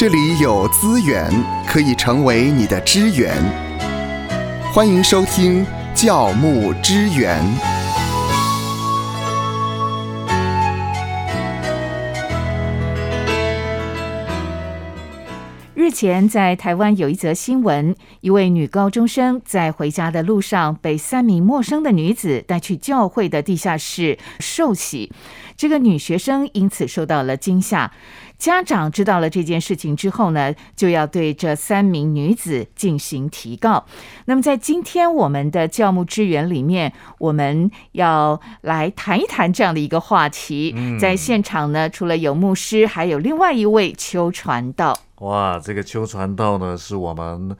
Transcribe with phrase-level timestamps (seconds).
[0.00, 1.30] 这里有资源
[1.66, 3.36] 可以成为你的支援。
[4.72, 5.62] 欢迎收听
[5.94, 7.38] 教牧支援。
[15.74, 25.12] 日前，在台湾有一则新闻，一位女高中生在回家的路上被三名陌生的女子带去教会的地下室受洗，
[25.58, 27.92] 这个女学生因此受到了惊吓。
[28.40, 33.84] 家长知道了这件事情之后呢，就要对这三名女子进行提告。
[34.24, 40.74] 那么，在今天我们的教牧支援里面，我们要来谈一谈这样的一个话题。
[40.98, 44.98] 在现场呢，除了有牧师，还有另外一位邱传道。
[45.16, 47.54] 哇，这个邱传道呢，是我们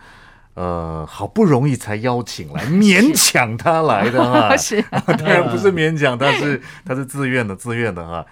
[0.54, 4.56] 呃好不容易才邀请来，勉 强他来的哈。
[4.56, 8.24] 是， 当然不是勉强，他是他是自愿的，自愿的哈。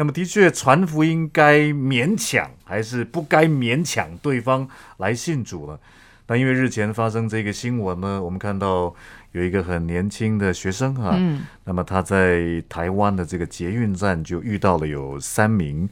[0.00, 5.78] 那么，的确，传福音该勉强还是不该勉强对方来信主了？
[6.26, 8.94] 那因为日前发生这个新闻呢，我们看到
[9.32, 15.86] 有一个很年轻的学生哈，嗯，那么他在台湾的这个捷运站就遇到了有三名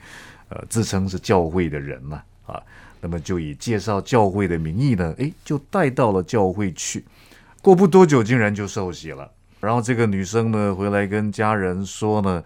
[0.49, 2.59] 呃自称是教会的人嘛，啊，
[3.03, 7.05] 那么就以介绍教会的名义呢，诶，就带到了教会去，
[7.61, 9.31] 过不多久竟然就受洗了。
[9.61, 12.43] 然后这个女生呢回来跟家人说呢。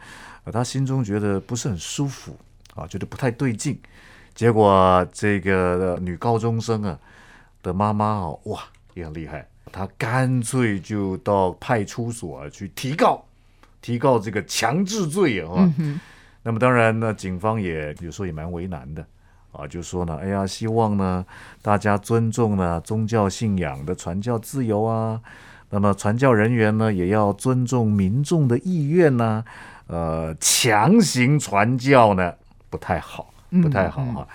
[0.50, 2.36] 他心中觉得不是很舒服
[2.74, 3.78] 啊，觉得不太对劲。
[4.34, 6.98] 结果这个女高中生啊
[7.62, 8.62] 的妈妈啊，哇，
[8.94, 13.22] 也很厉害，她干脆就到派出所啊去提告，
[13.80, 15.70] 提告这个强制罪啊。
[16.42, 19.06] 那么当然呢，警方也有时候也蛮为难的
[19.52, 21.24] 啊，就说呢，哎呀，希望呢
[21.60, 25.20] 大家尊重呢宗教信仰的传教自由啊。
[25.70, 29.44] 那么传教人员呢也要尊重民众的意愿呐。
[29.92, 32.32] 呃，强行传教呢
[32.70, 33.30] 不太好，
[33.62, 34.26] 不太好啊。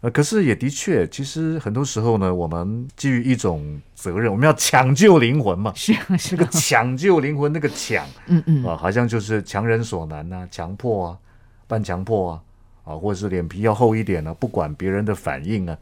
[0.00, 5.72] 呃，可是也的确，其实很多时候呢，我们基于一种责任，我们要抢救灵魂嘛。
[5.74, 5.92] 是
[6.30, 11.18] 那个抢救灵魂，那个抢，嗯嗯啊，好像就是强人所难呐，强迫啊，
[11.66, 12.42] 半强迫啊，
[12.84, 15.76] 啊，或者是脸皮要厚一点呢，不管别人的反应啊。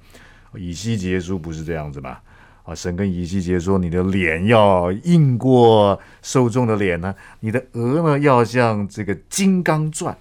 [0.56, 2.16] 以西结书不是这样子嘛？
[2.64, 10.16] 啊，神跟以西结说：“你的脸要硬过受众的脸呢，你的额呢要像这个金刚钻。”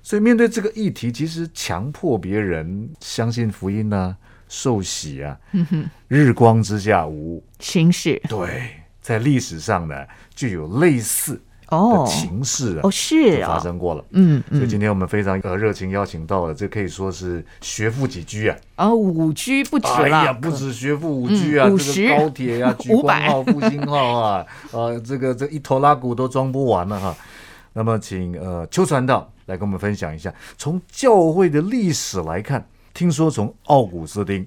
[0.00, 4.16] 所以面对这个议题，其实强迫别人相信福音呢，
[4.48, 5.36] 受洗啊，
[6.06, 8.22] 日光之下无新事。
[8.28, 8.70] 对，
[9.02, 11.38] 在历史上呢，就有类似。
[11.70, 27.14] 哦，情势哦是发生过了，嗯，所以今天我们非常呃热情邀请到了，这可以说是学富几居啊，啊五居不止了，哎呀不止学富五居啊，这个高铁呀， 莒光号、复兴号啊， 呃这个这一头拉鼓都装不完了哈。
[27.74, 34.46] 那么请呃邱传道来跟我们分享一下，从教会的历史来看，听说从奥古斯丁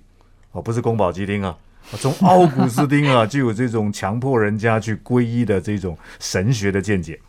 [0.52, 1.56] 哦，不是宫保鸡丁啊。
[1.98, 7.20] 从奥古斯丁啊， 就有这种强迫人家去皈依的这种神学的见解。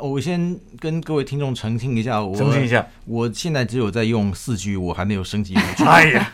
[0.00, 5.82] 我先跟各位听众澄清一下，我澄清一下，我现在只有在用四 G，我还没有升级五 G。
[5.90, 6.30] 哎 呀，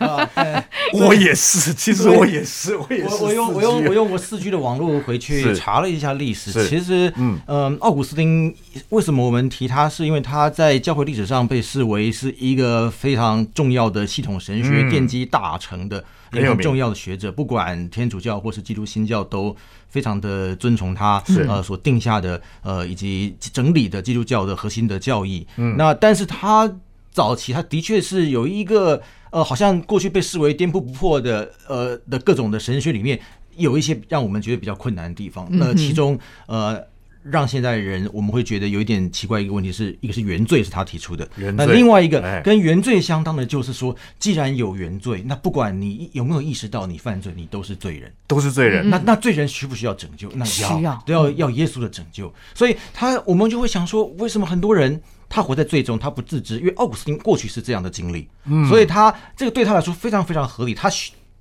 [0.93, 3.25] 我也是，其实我也是，我也是。
[3.25, 8.55] 我用我用我用我四 G 的网络回去查了一下历史，其实，嗯嗯，奥古斯丁
[8.91, 16.05] 为什么我们提他，是因为他在教会历史上被视为是一个非常重要的系统神学奠基大成的。
[16.43, 19.55] 很重要的学者，不管天主教或是基督新教，都
[19.89, 25.47] 非常的尊崇他呃所定下的呃以及整理的基督教的核心的教义。
[25.57, 26.71] 嗯，那但是他
[27.11, 29.01] 早期他的确是有一个
[29.31, 33.21] 呃，好像过去被视为颠扑不破的呃的各种的神学里面，
[33.57, 35.47] 有一些让我们觉得比较困难的地方。
[35.51, 36.83] 那其中呃。
[37.25, 41.27] 让现在人我们会觉得有一点奇怪，一个问题是一个是原罪是他提出的，
[41.57, 48.91] 那另外一个跟原罪相当的就是说，既然有原罪，那不管你有没有意识到你犯罪，你都是罪人，都是罪人。
[48.91, 50.31] 那那罪人需不需要拯救？
[50.35, 52.31] 那需要，都要要耶稣的拯救。
[52.55, 56.59] 所以他我们就会想说，为什么很多人他活在罪中，他不自知？
[56.61, 58.29] 因为奥古斯丁过去是这样的经历，
[58.69, 60.75] 所以他这个对他来说非常非常合理。
[60.75, 60.91] 他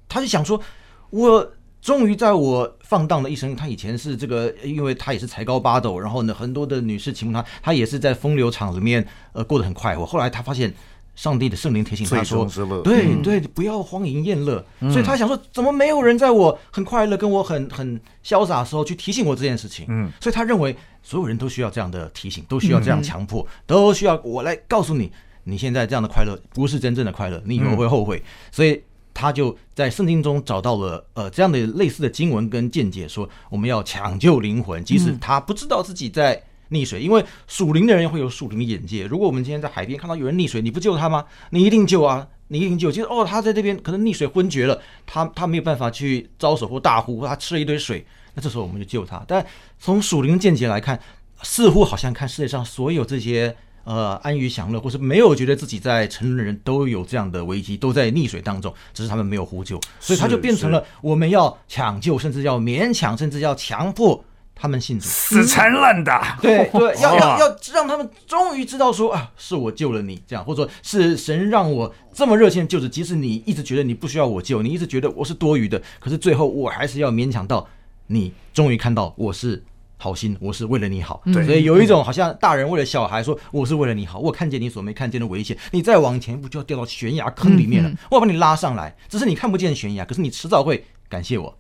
[0.08, 0.62] 他就想说，
[1.10, 1.54] 我。
[1.84, 10.06] 终于在我放荡的一生，他以前是这个，因为他也是才高八斗，然后呢，很多的女士请他，他也是在风流场里面呃过得很快活。
[10.06, 10.74] 后来他发现
[11.14, 12.48] 上帝的圣灵提醒他说
[12.86, 19.86] ：“对对，不要荒淫宴乐。”所以他想说，怎么没有人在我很快乐、跟我很很潇洒的时候去提醒我这件事情？
[19.90, 25.12] 嗯，所以他认为所有人都需要这样的提醒，都需要这样强迫，都需要我来告诉你，
[25.44, 28.24] 你现在这样的快乐不是真正的快乐，你以后会后悔。
[28.54, 28.82] 所以。
[29.14, 39.06] 他就在圣经中找到了呃这样的类似的经文跟见解，说我们要抢救灵魂，即使他不知道自己在溺水，因为属灵的人会有属灵的眼界。
[39.06, 41.26] 如果我们今天在海边看到有人溺水，你不救他吗？
[41.52, 42.28] 你一定救啊！
[42.50, 48.06] 你一定救，就是哦，他在这边可能溺水昏厥了，他他没有办法去招手或大呼，或他吃了一堆水，
[48.36, 49.24] 那这时候我们就救他。
[49.28, 49.44] 但
[49.80, 51.00] 从属灵见解来看，
[51.42, 64.24] 似乎好像看世界上所有这些呃安于享乐，或是没有觉得自己在沉沦的人都有这样的危机，都在溺水当中，只是他们没有呼救，所以他就变成了我们要抢救，甚至要勉强，甚至要强迫
[64.56, 65.06] 他们信主。
[65.06, 77.68] 死缠烂打，对对，要要要让他们终于知道说啊，是我救了你，这样，或者说是神让我这么热心的救治，即使你一直觉得你不需要我救，你一直觉得我是多余的，可是最后我还是要勉强到
[78.08, 79.64] 你终于看到我是
[80.04, 81.22] 好心，我是为了你好。
[81.32, 91.58] 对所以有一种好像大人为了小孩说我是为了你好，我看见你所没看见的危险，你再往前一步就要掉到悬崖坑里面了，嗯嗯我要把你拉上来，只是你看不见悬崖，可是你迟早会感谢我。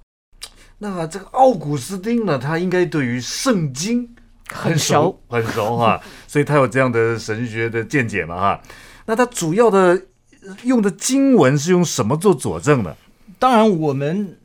[0.79, 4.09] 那这个奥古斯丁呢，他应该对于圣经
[4.49, 8.61] 很熟很熟哈， 所以他有这样的神学的见解嘛哈。
[9.05, 9.79] 那他主要的
[10.45, 12.93] 呃用的经文是用什么做佐证呢？
[13.39, 14.37] 当然，我们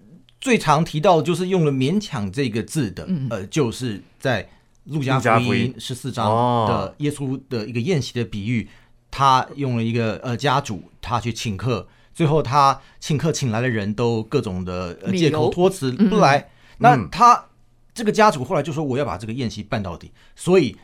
[0.49, 3.27] 最常提到就是用了“勉强”这个字的，嗯。
[3.29, 4.49] 呃，就是在
[4.85, 8.67] 路加福音十四章哦的耶稣的一个宴席的比喻，
[9.11, 16.49] 他用了一个呃家主，他去请客，最后他请客请来的人都各种的、呃、借口托辞嗯不来，
[16.79, 17.07] 那嗯。
[17.13, 17.45] 他
[17.93, 20.75] 这个家主后来就说我要把这个宴席办到底，所以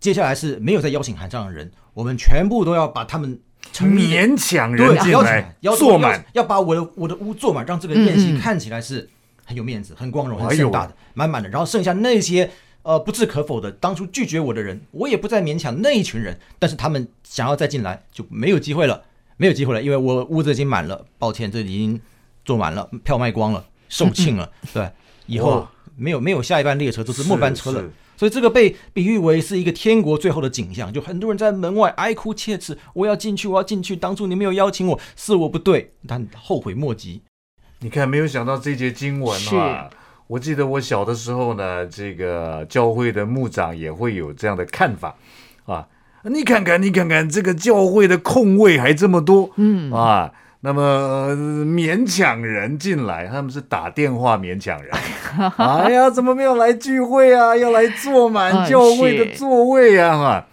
[0.00, 3.38] 接下来是没有再邀请函上的人，我们全部都要把他们
[3.74, 9.08] 勉强对，人进来邀请来，邀坐满，，要把我的我的屋坐满，让这个宴席看起来是
[9.44, 11.48] 很有面子、很光荣、很盛大的，满满的。
[11.48, 12.50] 然后剩下那些
[12.82, 19.02] 呃不置可否的，当初拒绝我的人，我也不再勉强那一群人，但是他们想要再进来就没有机会了，
[19.36, 22.00] 没有机会了，因为我屋子已经满了，抱歉，这已经
[22.44, 24.90] 坐满了，票卖光了，售罄了，对，
[25.26, 27.80] 以后哇没有没有下一班列车，都是末班车了。
[27.80, 27.90] 是。
[28.18, 33.94] 所以这个被比喻为是一个天国最后的景象，就很多人在门外哀哭切齿，我要进去，我要进去。
[33.94, 37.22] 当初你没有邀请我，是我不对，但后悔莫及。
[37.78, 39.88] 你看，没有想到这节经文啊！
[40.26, 45.14] 我记得我小的时候呢，这个教会的牧长也会有这样的看法
[45.64, 45.86] 啊。
[46.24, 54.92] 你看看，你看看，这个教会的空位还这么多，嗯啊，那么、呃勉强人进来，他们是打电话勉强人。
[55.56, 57.56] 哎呀，怎么没有来聚会啊？
[57.56, 60.18] 要来坐满嗯教会的座位啊！
[60.18, 60.46] 哈，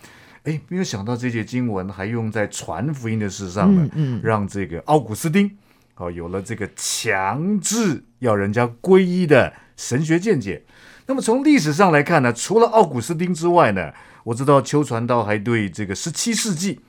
[0.43, 5.49] 哎，没有想到这节经文还用在传福音的事上呢，嗯嗯让这个奥古斯丁
[5.95, 10.63] 哦有了这个强制要人家皈依的神学见解。
[11.07, 13.91] 那么从历史上来看呢，除了奥古斯丁之外呢，
[14.23, 16.79] 我知道邱传道还对这个十七世纪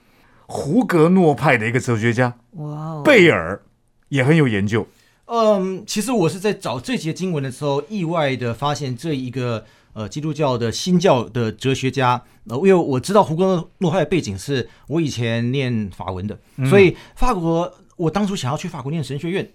[0.46, 3.60] 胡格诺派的一个哲学家哇哦，贝尔
[4.08, 4.86] 也很有研究。
[5.26, 16.38] 嗯，其实我是在找这节经文的时候，意外的发现这一个呃基督教的新教的哲学家，呃，因为我知道胡格诺派的背景是我以前念法文的，
[16.70, 19.50] 所以法国我当初想要去法国念神学院，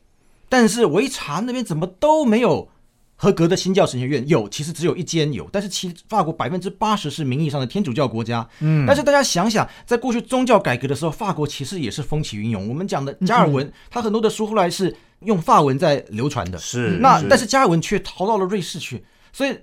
[0.49, 2.67] 但是我一查那边怎么都没有
[3.21, 12.67] 合格的新教神学院，有其实只有一间有，但是其法国百分之八十是名义上的天主教国家，嗯但是大家想想，在过去宗教改革的时候，法国其实也是风起云涌。
[12.67, 19.55] 我们讲的加尔文，他很多的书后来是用法文在流传的，是那但是加尔文却逃到了瑞士去，所以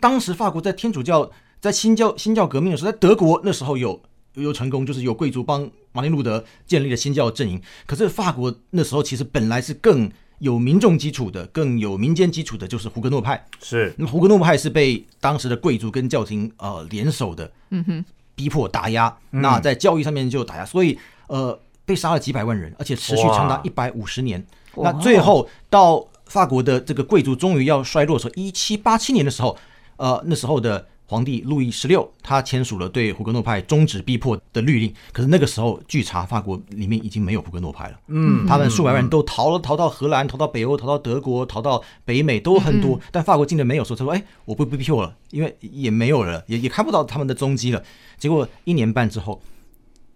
[0.00, 1.30] 当时法国在天主教
[1.62, 4.02] 在新教新教革命的时候，在德国那时候有
[4.34, 7.58] 有成功，就是有贵族帮马丁路德建立了新教阵营。
[7.86, 13.44] 可是法国那时候其实本来是更有民众基础的，更有民间基础的，就是胡格诺派。
[13.60, 13.92] 是。
[13.96, 18.04] 那么胡格诺派是被当时的贵族跟教廷呃联手的，嗯哼，
[18.34, 23.60] 逼迫打压，那在教育上面就打压，所以呃被杀了几百万人，而且持续长达哇。
[23.64, 24.44] 一百五十年。
[24.76, 29.58] 那最后到法国的这个贵族终于要衰落的时候，一七八七年的时候，
[29.96, 37.98] 呃那时候的皇帝路易十六他签署了对胡格诺派终止逼迫的律令，可是那个时候据查法国里面已经没有胡格诺派了。
[38.08, 43.00] 嗯，他们数百万人都逃了，逃到荷兰，逃到北欧，逃到德国，逃到北美，都很多。
[43.10, 47.82] 但法国竟然没有说，他说：“哎，我不不逼迫了，因为也没有了，也也看不到他们的踪迹了。”
[48.18, 49.40] 结果一年半之后，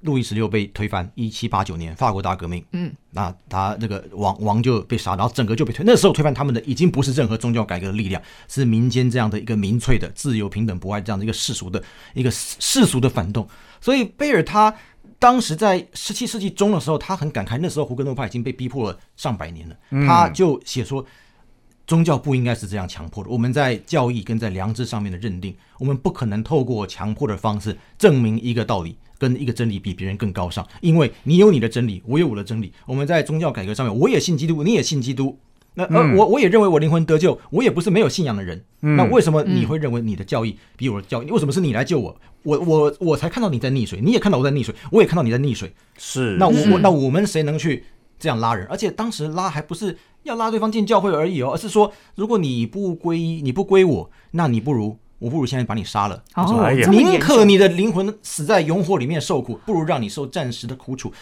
[0.02, 5.84] 路易十六被推翻，一七八九年法国大革命，嗯，那他那个王王就被杀，然后整个就被推。
[5.84, 11.82] 那时候推翻他们的已经不是任何宗教改革的力量，是民间这样的一个民粹的自由、平等、博爱这样的一个世俗的
[12.14, 13.48] 一个世俗的反动。
[13.80, 14.74] 所以贝尔他
[15.18, 21.04] 当时在十七世纪中的时候，他很感慨，那时候胡格诺派已经被逼迫了上百年了，他就写说。
[21.92, 23.28] 宗教不应该是这样强迫的。
[23.28, 32.72] 我们在教义跟在良知上面的认定，我们不可能透过强迫的方式证明一个道理跟一个真理比别人更高尚，因为你有你的真理，我有我的真理。
[32.86, 35.38] 我们在宗教改革上面，我也信基督，你也信基督，
[35.74, 38.64] 那呃，我我也认为我灵魂得救，我也不是没有信仰的人。
[38.80, 41.30] 嗯那为什么你会认为你的教义比我的教义？
[41.30, 42.18] 为什么是你来救我？
[42.44, 45.74] 我我我才看到你在溺水，你也看到我在溺水，我也看到你在溺水。
[45.98, 47.84] 是那我我那我们谁能去
[48.18, 48.66] 这样拉人？
[48.68, 56.22] 而且当时拉还不是要拉对方进教会而已哦，而是说如果你不归依，你不归我，那你不如我不如现在把你杀了。
[56.90, 61.12] 宁可你的灵魂死在永火里面受苦，不如让你受暂时的苦楚。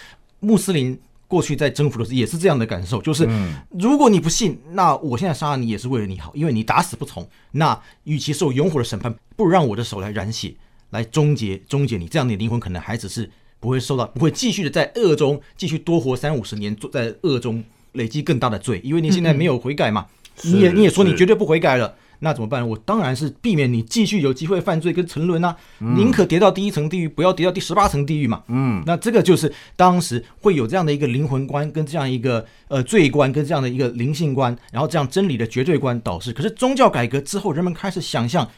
[0.40, 3.28] 穆斯林过去在征服的时候也是这样的感受，就是
[3.70, 7.28] 如果你不信，那我现在杀了你也是为了你好，因为你打死不从。
[7.52, 10.54] 那与其受永火的审判，不如让我的手来染血，
[10.90, 13.30] 来终结终结你，这样你的灵魂可能还只是
[13.60, 20.06] 不会受到，不会继续的在恶中继续多活三五十年，做在恶中累积更大的罪，因为你现在没有悔改嘛，
[20.44, 21.94] 你也你也说你绝对不悔改了。
[22.22, 22.68] 那怎么办？
[22.68, 28.42] 我当然是避免你继续有机会犯罪跟沉沦啊，宁可跌到第一层地狱，不要跌到第十八层地狱嘛。
[28.48, 36.30] 嗯，那这个就是当时会有这样的一个灵魂观，跟这样一个呃罪观，跟这样的一个灵性观，然后这样真理的绝对观导致。
[36.30, 38.50] 可是宗教改革之后，人们开始想象，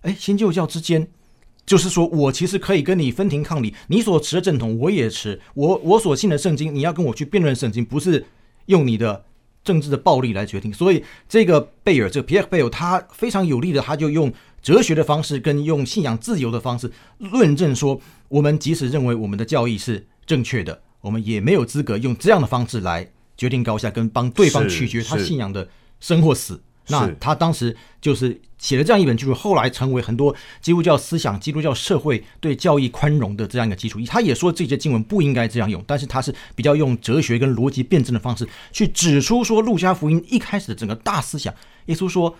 [0.00, 1.06] 哎，新旧教之间。
[1.64, 8.24] 就是说我其实可以跟你分庭抗礼，你所持的正统我也持，我我所信的圣经，你要跟我去辩论圣经，不是
[8.66, 9.24] 用你的
[9.64, 10.72] 政治的暴力来决定。
[10.72, 14.32] 所以这个贝尔，这个皮埃尔贝尔，他非常有力的，他就用
[14.62, 25.68] 哲学的方式跟用信仰自由的方式论证说，我们即使认为我们的教义是正确的，我们也没有资格用这样的方式来决定高下，跟帮对方取决他信仰的
[26.00, 26.60] 生或死。
[26.88, 33.98] 那他当时就是写了这样一本就是，后来成为很多基督教思想、基督教社会对教义宽容的这样一个基础。
[34.06, 41.52] 他也说这些经文不应该这样用，但是他是比较用哲学跟逻辑辩证的方式去指出说，路加福音一开始的整个大思想。
[41.86, 42.34] 耶稣说：“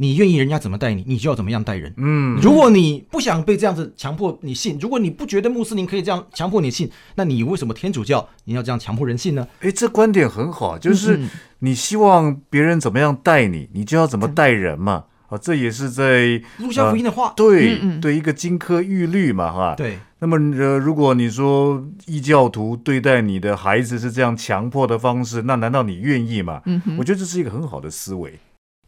[0.00, 9.46] 你愿意人家怎么待你，你就要怎么样待人。”嗯，如果你不想被这样子强迫你信，如果你不觉得穆斯林可以这样强迫你信，那你为什么天主教你要这样强迫人信呢？
[9.60, 11.28] 哎，这观点很好，就是嗯
[11.58, 15.04] 你希望别人怎么样待你，你就要怎么待人嘛。
[15.28, 19.74] 啊，这也是在路加福音的话，对嗯嗯对一个金科玉律嘛，哈。。
[19.76, 26.62] 对那么呃，如果你说异教徒对待你的孩子是这样强迫的方式，那难道你愿意吗？
[26.64, 28.32] 嗯哼我觉得这是一个很好的思维。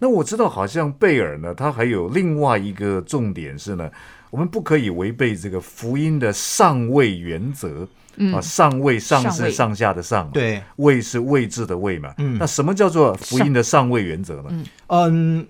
[0.01, 3.89] 那我知道，好像贝尔呢，他还有另外一个重点是呢，
[4.31, 12.15] 我们不可以违背这个福音的上位原则、嗯啊，上位上是上下的上，对，位是位置的位嘛。
[12.17, 14.49] 嗯那什么叫做福音的上位原则呢？
[14.49, 15.47] 嗯嗯，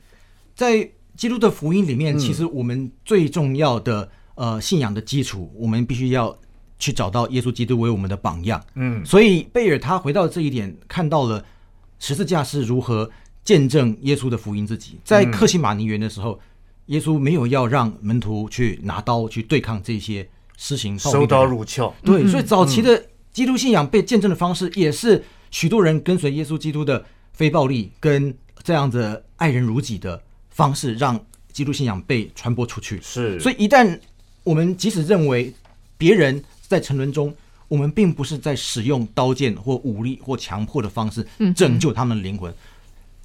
[0.57, 6.37] 在基督的福音里面，嗯其实我们最重要的呃信仰的基础，我们必须要
[6.79, 8.61] 去找到耶稣基督为我们的榜样。
[8.75, 11.45] 嗯所以贝尔他回到这一点，看到了
[12.01, 13.09] 十字架是如何
[13.51, 14.97] 见证耶稣的福音自己。
[15.03, 16.39] 在克西马尼园的时候，
[16.87, 22.29] 耶稣没有要让门徒去拿刀去对抗这些施行收刀入鞘，对，嗯。
[22.29, 33.01] 所以早期的基督信仰被见证的方式，也是许多人跟随耶稣基督的非暴力跟这样子爱人如己的方式，让基督信仰被传播出去。
[33.03, 33.99] 是，所以一旦
[34.45, 35.53] 我们即使认为
[35.99, 37.35] 别人在沉沦中，
[37.67, 41.53] 我们并不是在使用刀剑或武力或强迫的方式嗯。
[41.53, 42.55] 拯救他们的灵魂，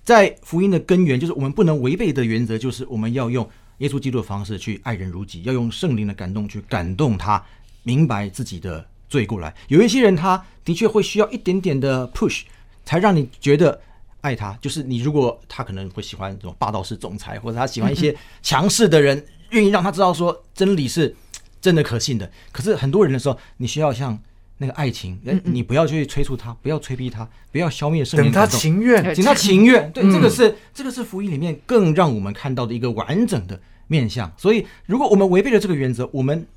[0.05, 7.43] 在福音的根源，就是我们不能违背的原则，就是我们要用耶稣基督的方式去爱人如己，要用圣灵的感动去感动他，
[7.81, 9.53] 明白自己的罪过来。
[9.67, 12.43] 有一些人，他的确会需要一点点的 push，
[12.85, 13.81] 才让你觉得
[14.21, 14.55] 爱他。
[14.61, 21.15] 就是你如果他可能会喜欢这种霸道式总裁，或者他喜欢一些强势的人，愿意让他知道说真理是
[21.59, 22.31] 真的可信的。
[22.51, 24.17] 可是很多人的时候，你需要像
[24.57, 28.47] 那个爱情，哎，你不要去催促他，不要催逼他，不要消灭圣灵等他。
[28.47, 34.31] 情愿，等他情愿，对，嗯这个是这个是福音里面更让我们看到的一个完整的面相。
[34.37, 36.47] 所以，如果我们违背了这个原则，我们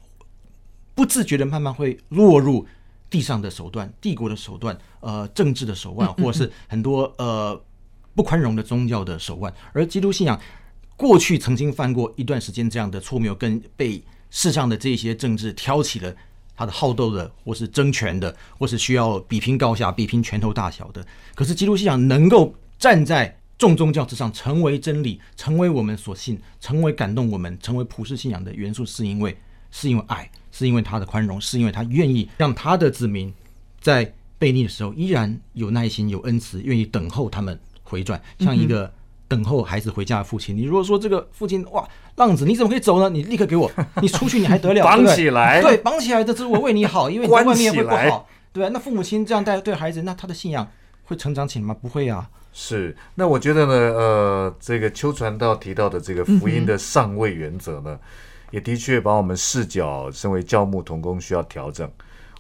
[0.95, 2.67] 不自觉的慢慢会落入
[3.11, 7.61] 地上的手段、帝国的手段、呃政治的手腕，或者是很多呃
[8.15, 9.53] 不宽容的宗教的手腕。
[9.73, 10.41] 而基督信仰
[10.97, 14.01] 过去曾经犯过一段时间这样的错谬，跟被
[14.31, 16.15] 世上的这些政治挑起了
[16.59, 21.07] 他的好斗的，或是争权的，或是需要比拼高下、比拼拳头大小的。
[21.37, 29.39] 可是基督信仰能够站在众宗教之上，成为真理，成为我们所信，成为感动我们，成为普世信仰的元素，是因为
[29.71, 33.33] 是因为爱，是因为他的宽容，是因为他愿意让他的子民
[33.81, 38.93] 在悖逆的时候依然有耐心、有恩慈，愿意等候他们回转，像一个
[39.29, 40.57] 等候孩子回家的父亲。
[40.57, 43.11] 你如果说这个父亲哇，浪子你怎么可以走呢？
[43.11, 43.71] 你立刻给我，
[44.03, 44.83] 你出去你还得了？
[44.83, 48.71] 绑起来对，绑起来，这是我为你好，因为你在关外面会不好，对吧？
[48.73, 50.67] 那父母亲这样带对孩子，那他的信仰
[51.05, 51.77] 会成长起来吗？
[51.81, 52.29] 不会啊。
[52.51, 57.97] 是，那我觉得呢，呃，这个邱传道提到的这个福音的上位原则呢，
[58.51, 61.89] 也的确把我们视角，身为教牧同工需要调整。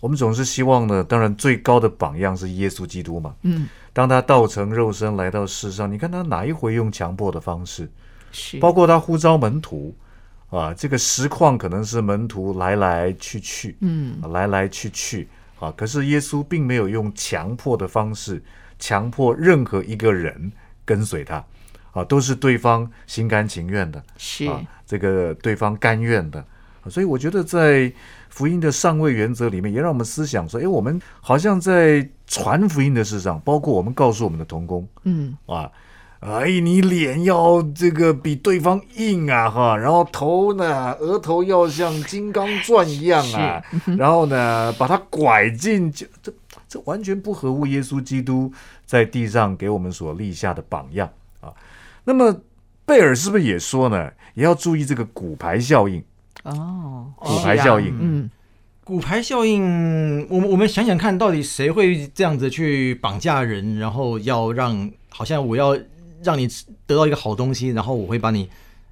[0.01, 3.35] 我们总是希望呢，当然最高的榜样是耶稣基督嘛。
[3.43, 3.69] 嗯，
[3.99, 7.91] 当他道成肉身来到世上，你看他哪一回用强迫的方式？
[8.31, 9.93] 是，包括他呼召门徒
[10.51, 15.29] 啊，这个实况可能是门徒来来去去，嗯，来来去去
[15.59, 15.75] 啊。
[15.77, 18.41] 可是耶稣并没有用强迫的方式
[18.79, 20.53] 强迫任何一个人
[20.85, 21.45] 跟随他
[21.91, 26.45] 啊，都是对方心甘情愿的是，啊，这个对方甘愿的。
[26.89, 27.93] 所以我觉得在
[28.29, 35.71] 福音的上位原则里面，也让我们思想说，哎，我们好像在传福音的事上，包括我们告诉我们的童工，嗯，啊，
[36.21, 43.63] 哎，你脸要这个比对方硬啊，哈，然后头呢，额头要像金刚钻一样啊，
[43.99, 46.33] 然后呢，把它拐进，就这
[46.69, 48.53] 这完全不合乎耶稣基督
[48.85, 51.53] 在地上给我们所立下的榜样啊。
[52.05, 52.35] 那么
[52.85, 56.03] 贝尔是不是也说呢，也要注意这个骨牌效应？
[56.45, 58.31] 哦，骨牌效应，嗯，
[58.85, 65.77] 骨牌效应，我们我们想想看，到底谁会这样子去绑架人，然后要让好像我要
[66.23, 66.49] 让你
[66.87, 68.49] 得到一个好东西，然后我会把你，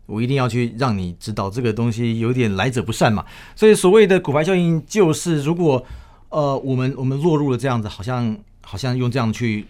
[0.07, 3.25] 我一定要去让你知道这个东西有点来者不善嘛。
[3.55, 5.83] 所以所谓的骨牌效应，就是如果
[6.29, 9.65] 呃我们我们落入了这样子，好像好像用这样去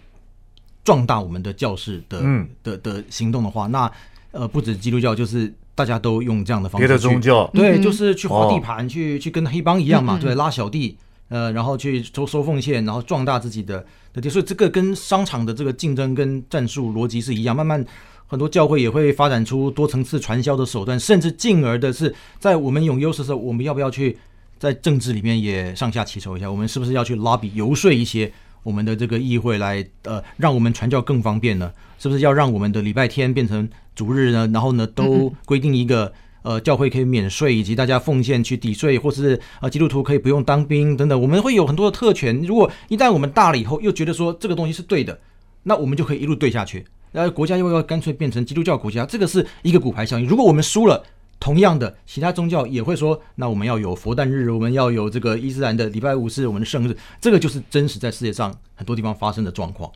[0.83, 2.49] 壮大我们的教室的、嗯。
[2.63, 3.89] 的的行动的话，那
[4.31, 10.97] 呃不止基督教，就是大家都用这样的方式别的宗教对，嗯就是去划地哦盘，去去跟黑帮一样嘛，对，拉小弟，
[11.29, 17.85] 呃，然后去收收奉献，然后壮大自己的的地，所以这个跟商场的这个竞争跟战术逻辑是一样，慢慢
[18.25, 24.17] 很多教会也会发展出多层次传销的手段，甚至进而的是在我们有优势的时候，我们要不要去
[24.57, 26.49] 在政治里面也上下其手一下？
[26.49, 28.33] 我们是不是要去 lobby 游说一些？
[28.67, 31.71] 我们的这个议会来，呃，让我们传教更方便呢？
[31.97, 34.45] 是不是要让我们的礼拜天变成主日呢？
[34.53, 42.41] 然后呢，都规定一个呃，教会可以免税，以及大家奉献去抵税，或是呃，基督徒可以不用当兵等等，我们会有很多的特权。
[42.41, 45.17] 如果一旦我们大了以后，又觉得说这个东西是对的，
[45.63, 46.83] 那我们就可以一路对下去。
[47.13, 50.27] 然后国家又要干脆变成基督教国家，这个是一个骨牌效应。
[50.27, 51.01] 如果我们输了，
[51.47, 59.89] 同样的，其他宗教也会说，那我们要有佛诞日，我们要有这个伊斯兰的礼拜五是我们的圣日，这个就是真实在世界上很多地方发生的状况。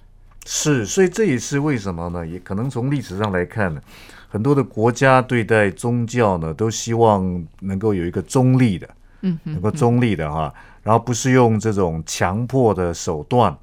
[0.46, 2.26] 是，所以这也是为什么呢？
[2.26, 3.82] 也可能从历史上来看呢，
[4.30, 13.54] 很多的国家对待宗教呢，都希望能够有一个中立的，嗯能够中立的哈，然后不是用这种强迫的手段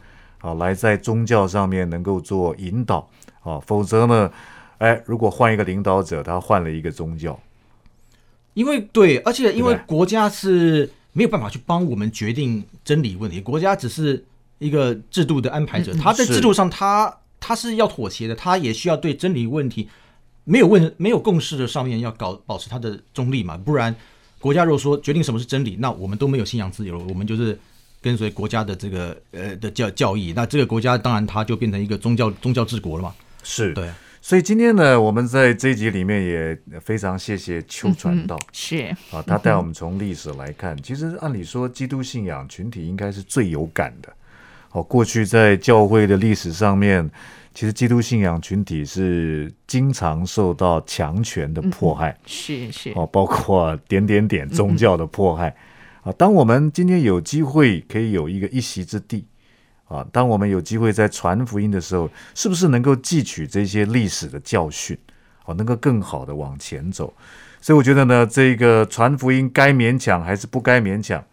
[0.43, 3.09] 啊，来在宗教上面能够做引导
[3.43, 4.31] 啊，否则呢，
[4.77, 7.41] 哎，如果换一个领导者，他换了一个宗教，
[8.59, 14.25] 因为对，而且因为国家是没有办法去帮我们决定真理问题，国家只是
[14.59, 19.89] 一个制度的安排者，他在制度上他他是要妥协的，他也需要对真理问题
[20.43, 23.95] 没有问没有共识的上面要搞保持他的中立嘛，不然
[24.41, 27.57] 国家如果说决定什么是真理，那我们都没有信仰自由，我们就是
[28.03, 33.73] 跟随国家的这个呃的教教义，那这个国家当然它就变成一个宗教宗教治国了嘛，是。
[33.73, 33.89] 对。
[34.29, 38.39] 所以今天呢，我们在这一集里面也非常谢谢邱传道。
[38.53, 44.13] 是，啊，他带我们从历史来看，其实按理说，基督信仰群体应该是最有感的。
[44.73, 47.11] 哦，过去在教会的历史上面，
[47.55, 55.57] 其实基督信仰群体是经常受到强权的迫害，是是，哦，包括点点点宗教的迫害。
[56.03, 59.25] 啊，当我们今天有机会可以有一个一席之地，
[59.89, 64.97] 啊，当我们有机会在传福音的时候，是不是能够汲取这些历史的教训，
[65.47, 67.13] 哦，能够更好的往前走？
[67.61, 71.25] 所以我觉得呢，这个传福音该勉强还是不该勉强？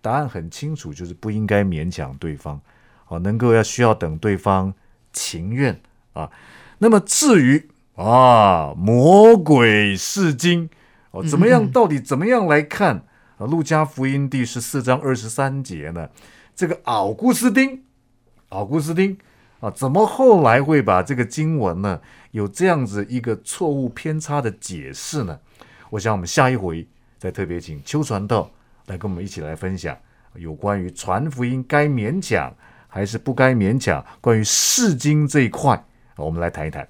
[0.00, 2.60] 答案很清楚，就是不应该勉强对方，
[3.08, 4.72] 哦，能够要需要等对方
[5.12, 5.80] 情愿
[6.12, 6.30] 啊。
[6.78, 10.68] 那么至于啊，魔鬼是经
[11.12, 11.70] 哦，怎么样？
[11.70, 13.04] 到底怎么样来看
[13.38, 13.46] 啊？
[13.46, 16.08] 路加福音第十四章二十三节呢？
[16.56, 17.83] 这个奥古斯丁，
[18.54, 19.18] 奥古斯丁
[19.58, 25.38] 啊，怎么后来会把这个经文呢有这样子一个错误偏差的解释呢？
[25.90, 26.86] 我想我们下一回
[27.18, 28.48] 再特别请邱传道
[28.86, 29.96] 来跟我们一起来分享
[30.34, 32.54] 有关于传福音该勉强
[32.86, 35.84] 还是不该勉强，关于释经这一块，
[36.16, 36.86] 我们来谈一谈。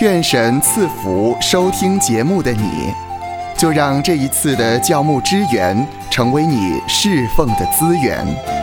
[0.00, 2.92] 愿神赐福收听节目的你，
[3.56, 8.53] 就让这一次的教牧支援成为你侍奉的资源。